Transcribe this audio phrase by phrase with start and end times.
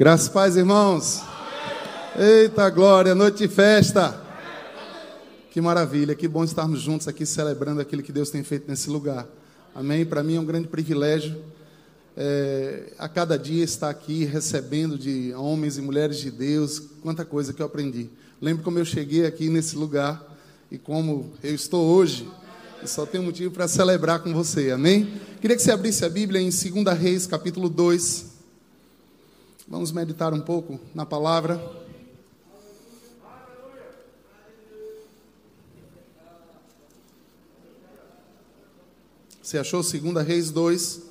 [0.00, 1.20] Graças paz, irmãos.
[2.18, 4.18] Eita glória, noite de festa.
[5.50, 9.28] Que maravilha, que bom estarmos juntos aqui celebrando aquilo que Deus tem feito nesse lugar.
[9.74, 10.06] Amém?
[10.06, 11.36] Para mim é um grande privilégio
[12.16, 17.52] é, a cada dia estar aqui recebendo de homens e mulheres de Deus, quanta coisa
[17.52, 18.08] que eu aprendi.
[18.40, 20.34] Lembro como eu cheguei aqui nesse lugar
[20.70, 22.26] e como eu estou hoje.
[22.82, 25.20] E só tenho motivo para celebrar com você, amém?
[25.42, 28.29] Queria que você abrisse a Bíblia em 2 Reis, capítulo 2.
[29.70, 31.56] Vamos meditar um pouco na palavra.
[39.40, 41.02] Você achou 2 Reis 2?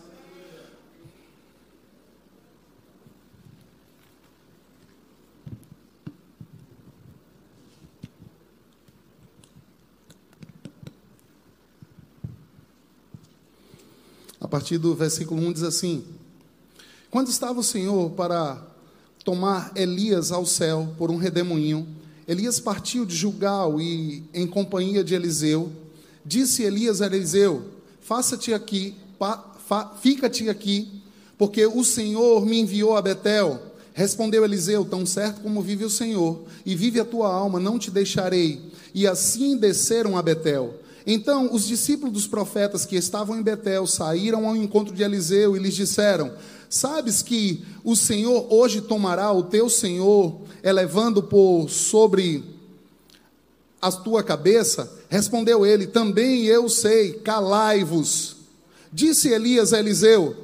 [14.41, 16.18] A partir do versículo 1 diz assim:
[17.19, 18.65] quando estava o Senhor para
[19.25, 21.85] tomar Elias ao céu por um redemoinho,
[22.25, 25.69] Elias partiu de Julgal e, em companhia de Eliseu,
[26.25, 28.95] disse Elias a Eliseu: Faça-te aqui,
[30.01, 31.01] fica-te aqui,
[31.37, 33.63] porque o Senhor me enviou a Betel.
[33.93, 37.91] Respondeu Eliseu: Tão certo como vive o Senhor, e vive a tua alma, não te
[37.91, 38.61] deixarei.
[38.95, 40.73] E assim desceram a Betel.
[41.05, 45.59] Então os discípulos dos profetas que estavam em Betel saíram ao encontro de Eliseu e
[45.59, 46.31] lhes disseram:
[46.69, 52.43] Sabes que o Senhor hoje tomará o teu Senhor, elevando por sobre
[53.81, 54.91] a tua cabeça?
[55.09, 58.35] Respondeu ele: Também eu sei, calai-vos.
[58.93, 60.35] Disse Elias a Eliseu: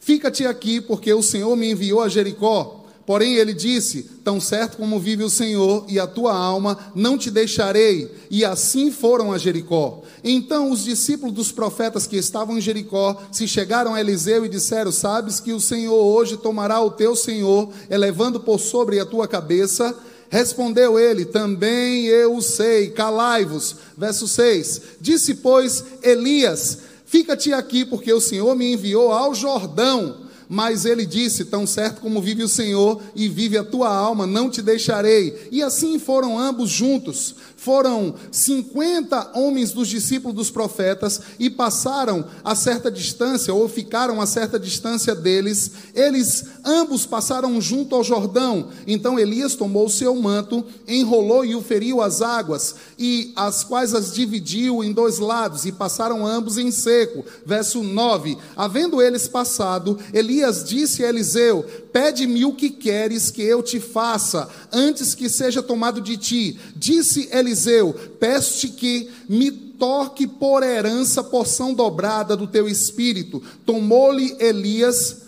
[0.00, 2.79] Fica-te aqui, porque o Senhor me enviou a Jericó.
[3.06, 7.30] Porém, ele disse: Tão certo como vive o Senhor e a tua alma, não te
[7.30, 8.10] deixarei.
[8.30, 10.02] E assim foram a Jericó.
[10.22, 14.92] Então, os discípulos dos profetas que estavam em Jericó se chegaram a Eliseu e disseram:
[14.92, 19.96] Sabes que o Senhor hoje tomará o teu Senhor, elevando por sobre a tua cabeça.
[20.28, 23.76] Respondeu ele: Também eu o sei, calai-vos.
[23.96, 30.19] Verso 6: Disse, pois, Elias: Fica-te aqui, porque o Senhor me enviou ao Jordão
[30.52, 34.50] mas ele disse: Tão certo como vive o Senhor e vive a tua alma, não
[34.50, 35.48] te deixarei.
[35.52, 37.36] E assim foram ambos juntos.
[37.56, 44.26] Foram 50 homens dos discípulos dos profetas e passaram a certa distância, ou ficaram a
[44.26, 45.70] certa distância deles.
[45.94, 48.70] Eles ambos passaram junto ao Jordão.
[48.86, 53.94] Então Elias tomou o seu manto, enrolou e o feriu às águas, e as quais
[53.94, 57.24] as dividiu em dois lados, e passaram ambos em seco.
[57.46, 63.42] Verso 9: Havendo eles passado, Elias Elias disse a Eliseu: Pede-me o que queres que
[63.42, 66.58] eu te faça, antes que seja tomado de ti.
[66.74, 73.42] Disse Eliseu: Peço-te que me toque por herança porção dobrada do teu espírito.
[73.66, 75.18] Tomou-lhe Elias,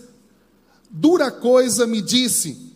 [0.90, 2.71] dura coisa me disse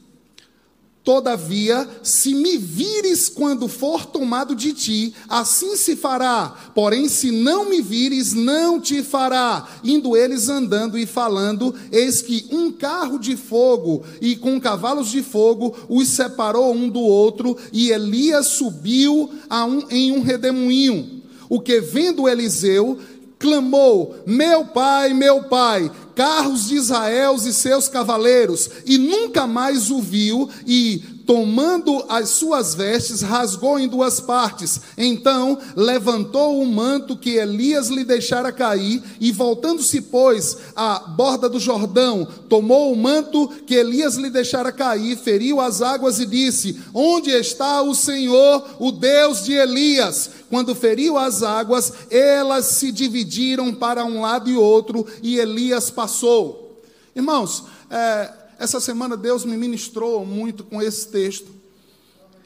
[1.06, 6.52] Todavia, se me vires quando for tomado de ti, assim se fará.
[6.74, 9.68] Porém, se não me vires, não te fará.
[9.84, 15.22] Indo eles andando e falando, eis que um carro de fogo e com cavalos de
[15.22, 21.22] fogo os separou um do outro, e Elias subiu um, em um redemoinho.
[21.48, 22.98] O que vendo Eliseu,
[23.38, 30.00] clamou: Meu pai, meu pai, carros de Israel e seus cavaleiros, e nunca mais o
[30.00, 34.80] viu, e tomando as suas vestes, rasgou em duas partes.
[34.96, 41.58] Então levantou o manto que Elias lhe deixara cair, e voltando-se, pois, à borda do
[41.58, 47.30] Jordão, tomou o manto que Elias lhe deixara cair, feriu as águas e disse: Onde
[47.30, 50.30] está o Senhor, o Deus de Elias?
[50.48, 56.80] Quando feriu as águas, elas se dividiram para um lado e outro, e Elias passou.
[57.16, 61.54] Irmãos, é, essa semana Deus me ministrou muito com esse texto.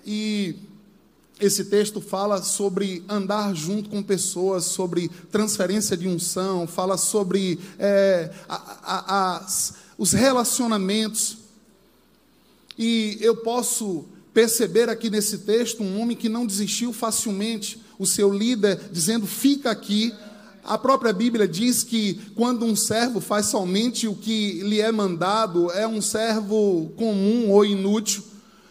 [0.05, 0.57] E
[1.41, 8.31] esse texto fala sobre andar junto com pessoas, sobre transferência de unção, fala sobre é,
[8.49, 9.47] a, a,
[9.97, 11.39] os relacionamentos.
[12.79, 14.05] E eu posso
[14.35, 19.71] perceber aqui nesse texto um homem que não desistiu facilmente, o seu líder dizendo: fica
[19.71, 20.13] aqui.
[20.65, 25.71] A própria Bíblia diz que quando um servo faz somente o que lhe é mandado,
[25.73, 28.25] é um servo comum ou inútil.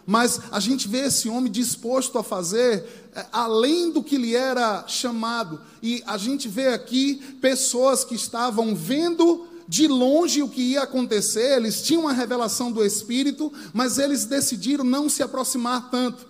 [0.06, 2.84] Mas a gente vê esse homem disposto a fazer
[3.16, 5.62] é, além do que lhe era chamado.
[5.84, 11.58] E a gente vê aqui pessoas que estavam vendo de longe o que ia acontecer,
[11.58, 16.26] eles tinham uma revelação do Espírito, mas eles decidiram não se aproximar tanto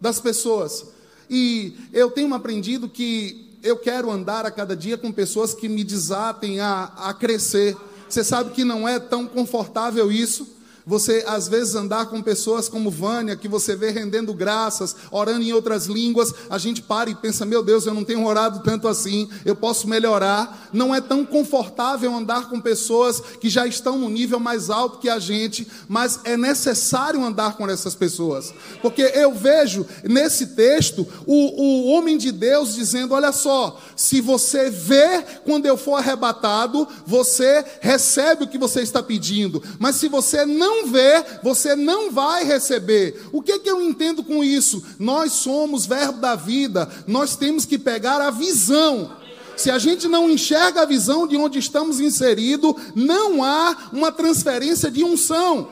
[0.00, 0.86] das pessoas.
[1.28, 5.82] E eu tenho aprendido que eu quero andar a cada dia com pessoas que me
[5.82, 7.76] desatem a, a crescer.
[8.08, 10.55] Você sabe que não é tão confortável isso.
[10.88, 15.52] Você, às vezes, andar com pessoas como Vânia, que você vê rendendo graças, orando em
[15.52, 19.28] outras línguas, a gente para e pensa: meu Deus, eu não tenho orado tanto assim,
[19.44, 20.68] eu posso melhorar.
[20.72, 25.08] Não é tão confortável andar com pessoas que já estão no nível mais alto que
[25.08, 31.62] a gente, mas é necessário andar com essas pessoas, porque eu vejo nesse texto o,
[31.62, 37.64] o homem de Deus dizendo: olha só, se você vê quando eu for arrebatado, você
[37.80, 42.44] recebe o que você está pedindo, mas se você não não vê, você não vai
[42.44, 43.28] receber.
[43.32, 44.84] O que, que eu entendo com isso?
[44.98, 49.16] Nós somos verbo da vida, nós temos que pegar a visão.
[49.56, 54.90] Se a gente não enxerga a visão de onde estamos inseridos, não há uma transferência
[54.90, 55.68] de unção.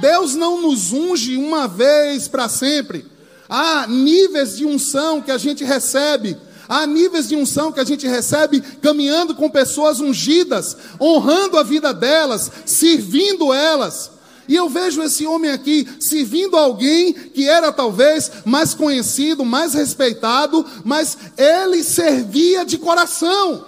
[0.00, 3.06] Deus não nos unge uma vez para sempre.
[3.48, 6.36] Há níveis de unção que a gente recebe.
[6.68, 11.92] Há níveis de unção que a gente recebe caminhando com pessoas ungidas, honrando a vida
[11.92, 14.10] delas, servindo elas.
[14.46, 20.64] E eu vejo esse homem aqui servindo alguém que era talvez mais conhecido, mais respeitado,
[20.84, 23.64] mas ele servia de coração.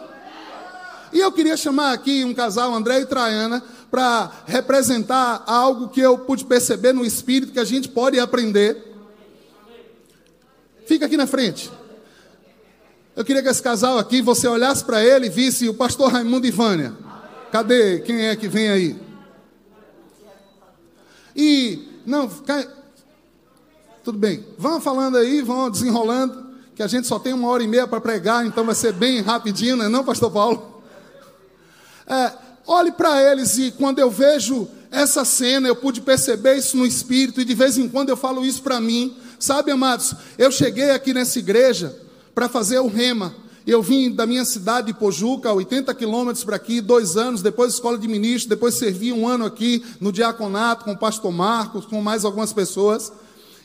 [1.13, 6.19] E eu queria chamar aqui um casal, André e Traiana, para representar algo que eu
[6.19, 8.77] pude perceber no espírito que a gente pode aprender.
[10.87, 11.71] Fica aqui na frente.
[13.15, 16.47] Eu queria que esse casal aqui, você olhasse para ele e visse o pastor Raimundo
[16.47, 16.93] e Vânia.
[17.51, 18.01] Cadê?
[18.01, 19.06] Quem é que vem aí?
[21.37, 22.31] E, não,
[24.03, 27.69] tudo bem, vão falando aí, vão desenrolando, que a gente só tem uma hora e
[27.69, 30.83] meia para pregar, então vai ser bem rapidinho, né, não, Pastor Paulo?
[32.07, 32.33] É,
[32.67, 37.41] olhe para eles e quando eu vejo essa cena, eu pude perceber isso no espírito,
[37.41, 39.17] e de vez em quando eu falo isso para mim.
[39.39, 41.95] Sabe, amados, eu cheguei aqui nessa igreja
[42.35, 43.35] para fazer o rema.
[43.67, 47.99] Eu vim da minha cidade de Pojuca, 80 quilômetros para aqui, dois anos, depois escola
[47.99, 52.25] de ministro, depois servi um ano aqui no diaconato com o pastor Marcos, com mais
[52.25, 53.13] algumas pessoas.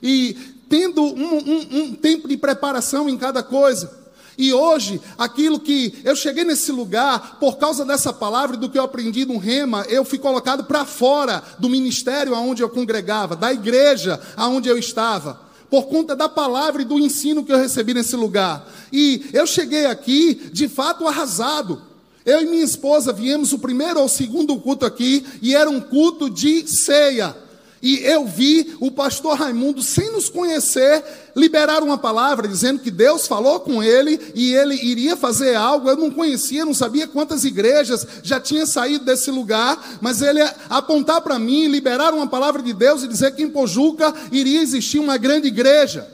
[0.01, 0.35] E
[0.67, 4.01] tendo um, um, um tempo de preparação em cada coisa.
[4.35, 8.79] E hoje, aquilo que eu cheguei nesse lugar, por causa dessa palavra e do que
[8.79, 13.53] eu aprendi no Rema, eu fui colocado para fora do ministério aonde eu congregava, da
[13.53, 18.17] igreja aonde eu estava por conta da palavra e do ensino que eu recebi nesse
[18.17, 18.69] lugar.
[18.91, 21.81] E eu cheguei aqui, de fato, arrasado.
[22.25, 26.29] Eu e minha esposa viemos o primeiro ou segundo culto aqui, e era um culto
[26.29, 27.33] de ceia.
[27.81, 31.03] E eu vi o pastor Raimundo, sem nos conhecer,
[31.35, 35.89] liberar uma palavra dizendo que Deus falou com ele e ele iria fazer algo.
[35.89, 41.21] Eu não conhecia, não sabia quantas igrejas já tinha saído desse lugar, mas ele apontar
[41.21, 45.17] para mim, liberar uma palavra de Deus e dizer que em Pojuca iria existir uma
[45.17, 46.07] grande igreja.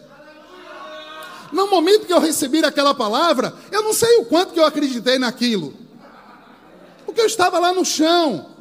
[1.52, 5.20] No momento que eu recebi aquela palavra, eu não sei o quanto que eu acreditei
[5.20, 5.74] naquilo,
[7.06, 8.57] porque eu estava lá no chão.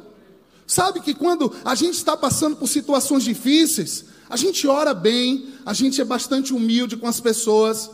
[0.67, 5.73] Sabe que quando a gente está passando por situações difíceis, a gente ora bem, a
[5.73, 7.89] gente é bastante humilde com as pessoas,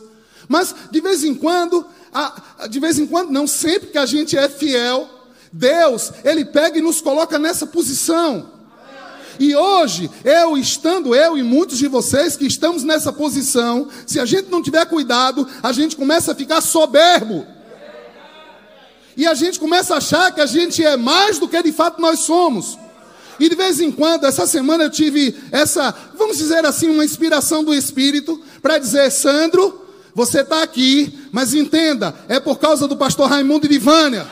[0.48, 1.86] mas de vez em quando,
[2.68, 5.08] de vez em quando, não sempre que a gente é fiel,
[5.52, 8.52] Deus, Ele pega e nos coloca nessa posição.
[9.38, 14.24] E hoje, eu estando, eu e muitos de vocês que estamos nessa posição, se a
[14.24, 17.46] gente não tiver cuidado, a gente começa a ficar soberbo.
[19.16, 22.00] E a gente começa a achar que a gente é mais do que de fato
[22.00, 22.78] nós somos.
[23.38, 27.64] E de vez em quando, essa semana eu tive essa, vamos dizer assim, uma inspiração
[27.64, 33.28] do Espírito para dizer: Sandro, você está aqui, mas entenda, é por causa do pastor
[33.28, 34.26] Raimundo de Vânia.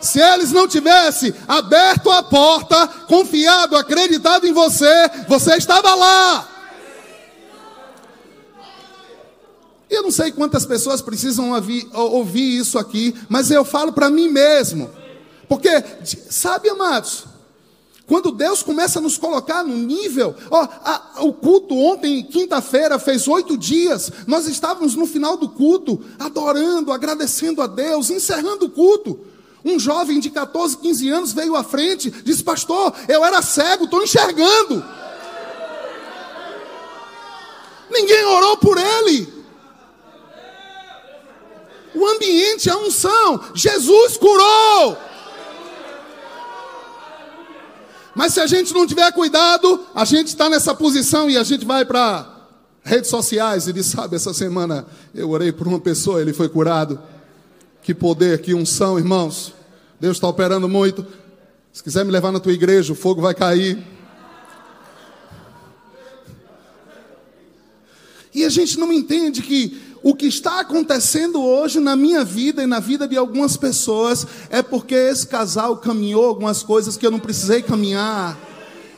[0.00, 6.55] Se eles não tivessem aberto a porta, confiado, acreditado em você, você estava lá.
[9.88, 14.28] Eu não sei quantas pessoas precisam ouvir, ouvir isso aqui, mas eu falo para mim
[14.28, 14.90] mesmo.
[15.48, 15.70] Porque,
[16.28, 17.24] sabe, amados,
[18.06, 23.28] quando Deus começa a nos colocar no nível, ó, a, o culto ontem, quinta-feira, fez
[23.28, 29.20] oito dias, nós estávamos no final do culto, adorando, agradecendo a Deus, encerrando o culto.
[29.64, 34.02] Um jovem de 14, 15 anos veio à frente, disse: Pastor, eu era cego, estou
[34.02, 34.84] enxergando.
[37.90, 39.35] Ninguém orou por ele
[41.96, 43.40] o ambiente, a unção.
[43.54, 44.96] Jesus curou.
[48.14, 51.64] Mas se a gente não tiver cuidado, a gente está nessa posição e a gente
[51.64, 52.34] vai para
[52.82, 57.00] redes sociais e diz: Sabe, essa semana eu orei por uma pessoa, ele foi curado.
[57.82, 59.52] Que poder, que unção, irmãos.
[60.00, 61.06] Deus está operando muito.
[61.72, 63.78] Se quiser me levar na tua igreja, o fogo vai cair.
[68.34, 72.66] E a gente não entende que o que está acontecendo hoje na minha vida e
[72.66, 77.18] na vida de algumas pessoas é porque esse casal caminhou algumas coisas que eu não
[77.18, 78.38] precisei caminhar.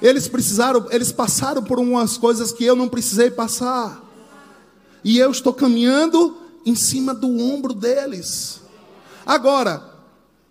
[0.03, 4.05] Eles precisaram, eles passaram por umas coisas que eu não precisei passar.
[5.03, 6.37] E eu estou caminhando
[6.67, 8.61] em cima do ombro deles.
[9.25, 9.83] Agora,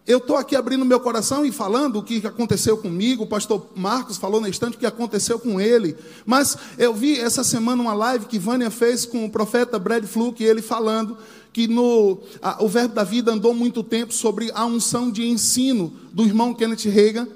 [0.07, 3.25] eu estou aqui abrindo meu coração e falando o que aconteceu comigo.
[3.25, 5.97] O pastor Marcos falou na estante o que aconteceu com ele.
[6.25, 10.45] Mas eu vi essa semana uma live que Vânia fez com o profeta Brad Fluke,
[10.45, 11.17] ele falando
[11.51, 15.91] que no, a, o Verbo da Vida andou muito tempo sobre a unção de ensino
[16.13, 17.27] do irmão Kenneth Reagan,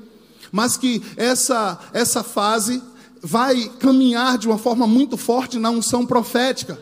[0.50, 2.82] mas que essa, essa fase
[3.22, 6.82] vai caminhar de uma forma muito forte na unção profética.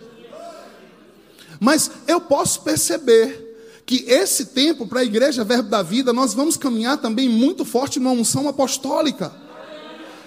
[1.59, 3.48] Mas eu posso perceber
[3.89, 7.99] que esse tempo para a igreja Verbo da Vida, nós vamos caminhar também muito forte
[7.99, 9.33] numa unção apostólica.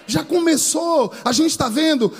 [0.04, 2.12] Já começou, a gente está vendo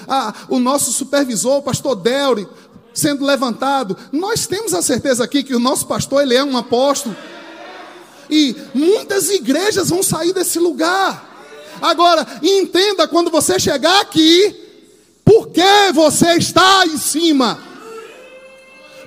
[0.49, 2.46] o nosso supervisor, o pastor Delry,
[2.94, 3.96] sendo levantado.
[4.12, 7.16] Nós temos a certeza aqui que o nosso pastor ele é um apóstolo.
[8.30, 11.28] E muitas igrejas vão sair desse lugar.
[11.82, 14.54] Agora, entenda quando você chegar aqui,
[15.25, 17.58] por que você está em cima?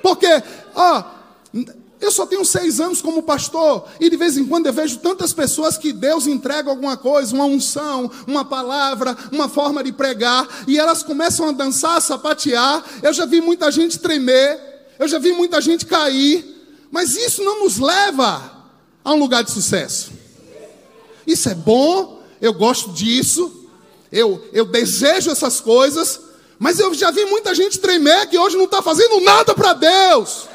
[0.04, 0.28] Porque,
[0.76, 1.15] ó,
[2.00, 5.32] eu só tenho seis anos como pastor, e de vez em quando eu vejo tantas
[5.34, 10.78] pessoas que Deus entrega alguma coisa, uma unção, uma palavra, uma forma de pregar, e
[10.78, 12.84] elas começam a dançar, a sapatear.
[13.02, 14.60] Eu já vi muita gente tremer,
[15.00, 16.46] eu já vi muita gente cair,
[16.92, 18.52] mas isso não nos leva
[19.04, 20.12] a um lugar de sucesso.
[21.26, 23.68] Isso é bom, eu gosto disso,
[24.12, 26.20] eu, eu desejo essas coisas,
[26.60, 30.55] mas eu já vi muita gente tremer que hoje não está fazendo nada para Deus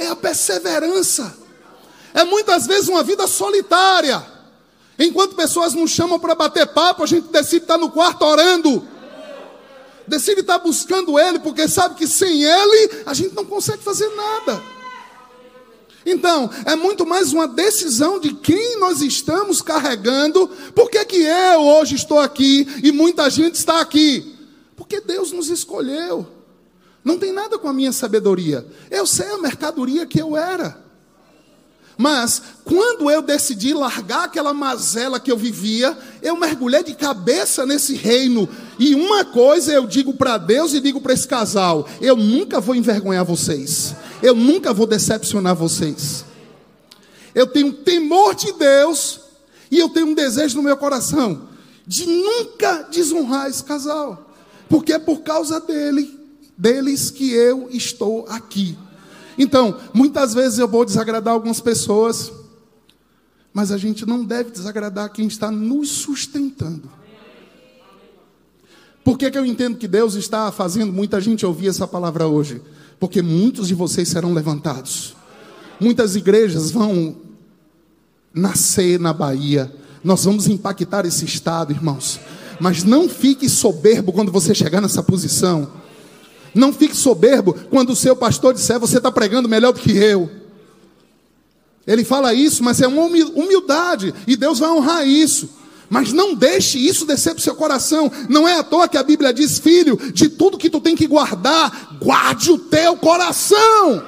[0.00, 1.36] é a perseverança.
[2.14, 4.24] É muitas vezes uma vida solitária.
[4.98, 8.86] Enquanto pessoas nos chamam para bater papo, a gente decide estar no quarto orando.
[10.08, 14.60] Decide estar buscando Ele, porque sabe que sem Ele a gente não consegue fazer nada.
[16.04, 20.48] Então, é muito mais uma decisão de quem nós estamos carregando.
[20.74, 24.34] Por que, que eu hoje estou aqui e muita gente está aqui?
[24.74, 26.39] Porque Deus nos escolheu.
[27.04, 28.66] Não tem nada com a minha sabedoria.
[28.90, 30.90] Eu sei a mercadoria que eu era.
[31.96, 37.94] Mas, quando eu decidi largar aquela mazela que eu vivia, eu mergulhei de cabeça nesse
[37.94, 38.48] reino.
[38.78, 42.74] E uma coisa eu digo para Deus e digo para esse casal: eu nunca vou
[42.74, 43.94] envergonhar vocês.
[44.22, 46.24] Eu nunca vou decepcionar vocês.
[47.34, 49.20] Eu tenho temor de Deus
[49.70, 51.48] e eu tenho um desejo no meu coração
[51.86, 54.32] de nunca desonrar esse casal.
[54.68, 56.19] Porque é por causa dele
[56.60, 58.76] deles que eu estou aqui.
[59.38, 62.30] Então, muitas vezes eu vou desagradar algumas pessoas,
[63.50, 66.90] mas a gente não deve desagradar quem está nos sustentando.
[69.02, 72.60] Por que, que eu entendo que Deus está fazendo muita gente ouvir essa palavra hoje?
[72.98, 75.16] Porque muitos de vocês serão levantados.
[75.80, 77.16] Muitas igrejas vão
[78.34, 79.74] nascer na Bahia.
[80.04, 82.20] Nós vamos impactar esse estado, irmãos.
[82.60, 85.79] Mas não fique soberbo quando você chegar nessa posição.
[86.54, 90.30] Não fique soberbo quando o seu pastor disser você está pregando melhor do que eu.
[91.86, 95.48] Ele fala isso, mas é uma humildade, e Deus vai honrar isso.
[95.88, 98.12] Mas não deixe isso descer para o seu coração.
[98.28, 101.06] Não é à toa que a Bíblia diz, filho, de tudo que tu tem que
[101.08, 104.04] guardar, guarde o teu coração.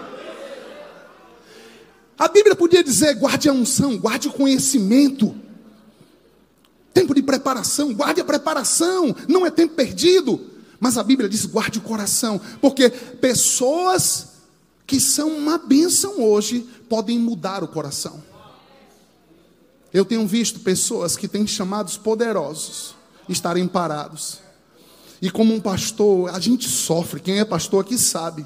[2.17, 5.35] A Bíblia podia dizer, guarde a unção, guarde o conhecimento.
[6.95, 10.52] Tempo de preparação, guarde a preparação, não é tempo perdido.
[10.83, 14.33] Mas a Bíblia diz: guarde o coração, porque pessoas
[14.85, 18.21] que são uma bênção hoje podem mudar o coração.
[19.95, 22.97] Eu tenho visto pessoas que têm chamados poderosos
[23.29, 24.41] estarem parados.
[25.21, 28.45] E como um pastor, a gente sofre, quem é pastor aqui sabe.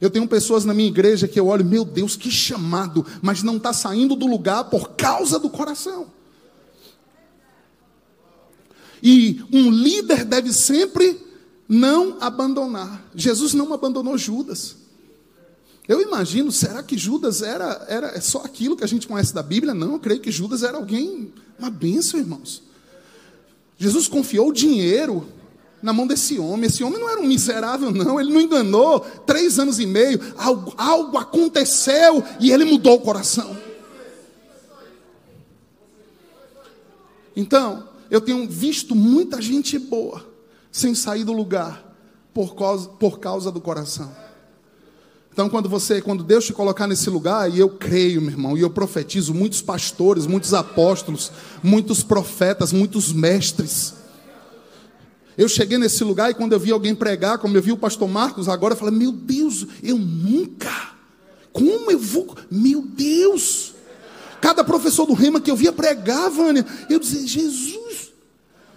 [0.00, 3.58] Eu tenho pessoas na minha igreja que eu olho, meu Deus, que chamado, mas não
[3.58, 6.08] está saindo do lugar por causa do coração.
[9.00, 11.25] E um líder deve sempre
[11.68, 13.04] não abandonar.
[13.14, 14.76] Jesus não abandonou Judas.
[15.88, 19.72] Eu imagino, será que Judas era, era só aquilo que a gente conhece da Bíblia?
[19.72, 22.62] Não, eu creio que Judas era alguém, uma bênção, irmãos.
[23.78, 25.28] Jesus confiou o dinheiro
[25.82, 26.66] na mão desse homem.
[26.66, 28.20] Esse homem não era um miserável, não.
[28.20, 29.00] Ele não enganou.
[29.00, 33.56] Três anos e meio, algo, algo aconteceu e ele mudou o coração.
[37.36, 40.35] Então, eu tenho visto muita gente boa
[40.76, 41.82] sem sair do lugar
[42.34, 44.14] por causa, por causa do coração.
[45.32, 48.60] Então, quando você, quando Deus te colocar nesse lugar, e eu creio, meu irmão, e
[48.60, 53.94] eu profetizo muitos pastores, muitos apóstolos, muitos profetas, muitos mestres.
[55.36, 58.08] Eu cheguei nesse lugar e quando eu vi alguém pregar, como eu vi o pastor
[58.08, 60.90] Marcos agora, eu falei: Meu Deus, eu nunca.
[61.52, 62.34] Como eu vou.
[62.50, 63.74] Meu Deus.
[64.42, 67.85] Cada professor do Rema que eu via pregar, Vânia, eu dizia: Jesus.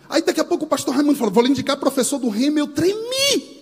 [0.10, 2.60] Aí daqui a pouco o pastor Raimundo falou: Vou lhe indicar professor do Rema.
[2.60, 3.60] Eu tremi.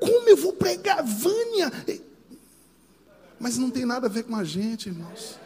[0.00, 1.70] Como eu vou pregar, Vânia?
[3.38, 5.38] Mas não tem nada a ver com a gente, irmãos.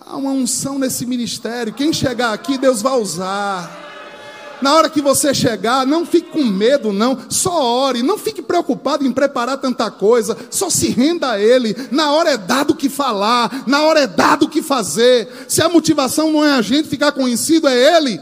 [0.00, 1.74] Há uma unção nesse ministério.
[1.74, 3.83] Quem chegar aqui, Deus vai usar.
[4.62, 7.18] Na hora que você chegar, não fique com medo, não.
[7.28, 8.02] Só ore.
[8.02, 10.36] Não fique preocupado em preparar tanta coisa.
[10.50, 11.76] Só se renda a Ele.
[11.90, 13.64] Na hora é dado o que falar.
[13.66, 15.28] Na hora é dado o que fazer.
[15.48, 18.20] Se a motivação não é a gente ficar conhecido, é Ele.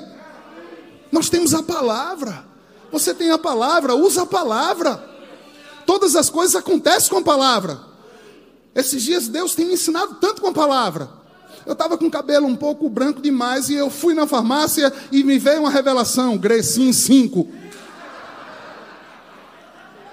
[1.11, 2.45] Nós temos a palavra.
[2.91, 5.03] Você tem a palavra, usa a palavra.
[5.87, 7.81] Todas as coisas acontecem com a palavra.
[8.75, 11.22] Esses dias Deus tem me ensinado tanto com a palavra.
[11.65, 15.23] Eu estava com o cabelo um pouco branco demais e eu fui na farmácia e
[15.23, 17.49] me veio uma revelação, Grecin 5.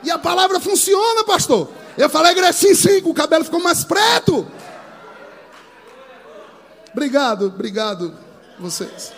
[0.04, 1.70] E a palavra funciona, pastor.
[1.98, 4.48] Eu falei Grecin 5, o cabelo ficou mais preto.
[6.92, 8.14] Obrigado, obrigado
[8.60, 9.14] vocês.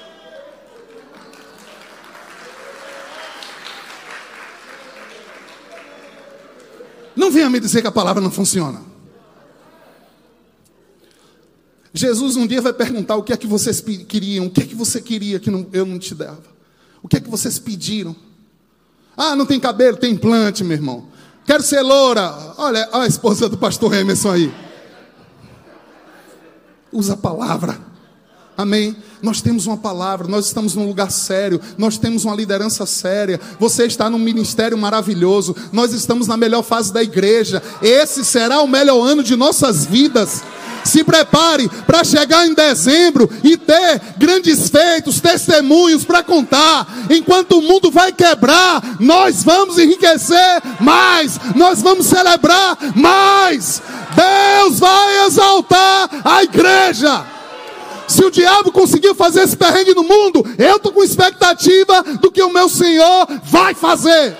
[7.15, 8.90] Não venha me dizer que a palavra não funciona.
[11.93, 14.75] Jesus um dia vai perguntar o que é que vocês queriam, o que é que
[14.75, 16.43] você queria que não, eu não te dava.
[17.03, 18.15] O que é que vocês pediram?
[19.17, 21.07] Ah, não tem cabelo, tem implante, meu irmão.
[21.45, 22.53] Quero ser loura.
[22.57, 24.53] Olha, olha a esposa do pastor Emerson aí.
[26.91, 27.77] Usa a palavra.
[28.57, 28.95] Amém?
[29.21, 33.39] Nós temos uma palavra, nós estamos num lugar sério, nós temos uma liderança séria.
[33.59, 37.61] Você está num ministério maravilhoso, nós estamos na melhor fase da igreja.
[37.81, 40.41] Esse será o melhor ano de nossas vidas.
[40.83, 46.87] Se prepare para chegar em dezembro e ter grandes feitos, testemunhos para contar.
[47.09, 53.81] Enquanto o mundo vai quebrar, nós vamos enriquecer mais, nós vamos celebrar mais.
[54.15, 57.40] Deus vai exaltar a igreja.
[58.11, 62.43] Se o diabo conseguiu fazer esse perrengue no mundo, eu estou com expectativa do que
[62.43, 64.35] o meu Senhor vai fazer.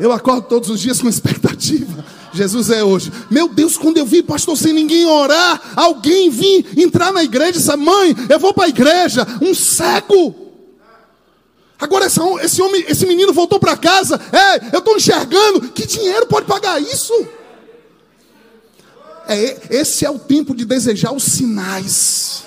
[0.00, 2.04] Eu acordo todos os dias com expectativa.
[2.32, 3.12] Jesus é hoje.
[3.30, 7.76] Meu Deus, quando eu vi pastor sem ninguém orar, alguém vir entrar na igreja e
[7.76, 9.24] Mãe, eu vou para a igreja.
[9.40, 10.34] Um cego.
[11.78, 14.20] Agora essa, esse homem, esse menino voltou para casa.
[14.32, 15.68] É, eu estou enxergando.
[15.68, 17.14] Que dinheiro pode pagar isso?
[19.34, 22.44] É, esse é o tempo de desejar os sinais.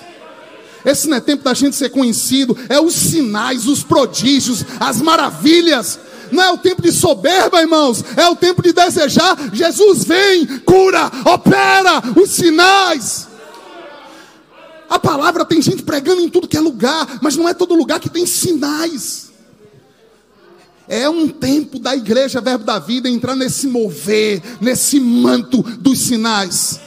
[0.84, 5.98] Esse não é tempo da gente ser conhecido, é os sinais, os prodígios, as maravilhas.
[6.30, 8.04] Não é o tempo de soberba, irmãos.
[8.16, 9.36] É o tempo de desejar.
[9.52, 13.28] Jesus vem, cura, opera os sinais.
[14.88, 17.98] A palavra tem gente pregando em tudo que é lugar, mas não é todo lugar
[17.98, 19.30] que tem sinais.
[20.88, 26.80] É um tempo da igreja, verbo da vida, entrar nesse mover, nesse manto dos sinais.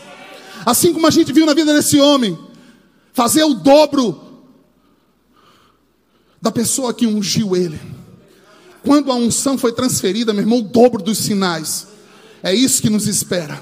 [0.66, 2.38] Assim como a gente viu na vida desse homem,
[3.14, 4.22] fazer o dobro
[6.42, 7.80] da pessoa que ungiu ele.
[8.84, 11.88] Quando a unção foi transferida, meu irmão, o dobro dos sinais.
[12.42, 13.62] É isso que nos espera.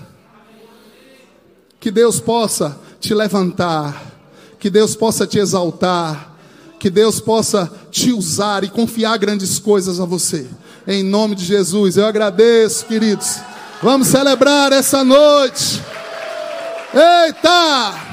[1.80, 4.16] Que Deus possa te levantar,
[4.60, 6.37] que Deus possa te exaltar,
[6.80, 10.48] que Deus possa te usar e confiar grandes coisas a você.
[10.88, 13.38] Em nome de Jesus, eu agradeço, queridos.
[13.82, 15.82] Vamos celebrar essa noite.
[16.94, 18.08] Eita!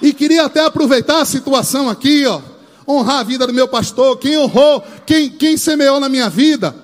[0.00, 2.40] E queria até aproveitar a situação aqui, ó
[2.88, 6.74] honrar a vida do meu pastor, quem honrou, quem, quem semeou na minha vida.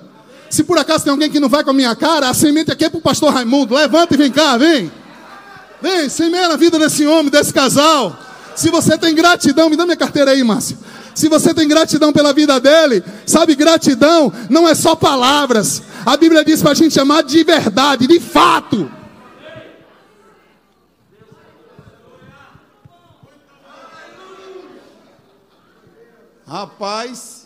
[0.51, 2.85] Se por acaso tem alguém que não vai com a minha cara, a semente aqui
[2.85, 3.73] é para o pastor Raimundo.
[3.73, 4.91] Levanta e vem cá, vem.
[5.81, 8.17] Vem, semeia na vida desse homem, desse casal.
[8.55, 10.77] Se você tem gratidão, me dá minha carteira aí, Márcio.
[11.13, 15.81] Se você tem gratidão pela vida dele, sabe, gratidão não é só palavras.
[16.05, 18.91] A Bíblia diz para a gente chamar de verdade, de fato.
[26.47, 27.44] Rapaz.